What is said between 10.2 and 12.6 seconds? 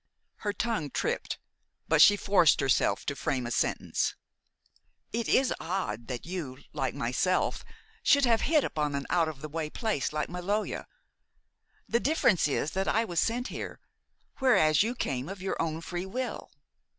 Maloja. The difference